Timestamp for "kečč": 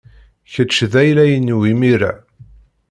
0.51-0.77